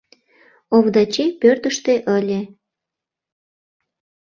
Овдачи 0.75 1.25
пӧртыштӧ 1.41 1.93
ыле. 2.17 2.41